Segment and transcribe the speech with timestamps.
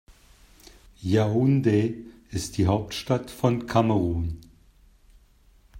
[1.03, 1.93] Yaoundé
[2.31, 4.39] ist die Hauptstadt von Kamerun.